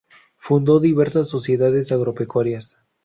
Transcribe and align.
Fundó 0.39 0.79
diversas 0.79 1.29
sociedades 1.29 1.91
agropecuarias. 1.91 2.79